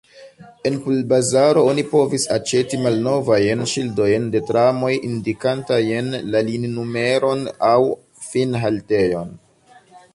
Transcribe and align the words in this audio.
En 0.67 0.77
pulbazaro 0.85 1.65
oni 1.73 1.83
povis 1.91 2.23
aĉeti 2.35 2.79
malnovajn 2.85 3.61
ŝildojn 3.73 4.25
de 4.35 4.41
tramoj 4.49 4.91
indikantajn 5.11 6.11
la 6.35 6.43
lininumeron 6.49 7.47
aŭ 7.73 7.77
finhaltejon. 8.31 9.33